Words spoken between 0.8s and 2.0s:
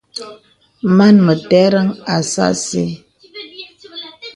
Mān mə tə̀rən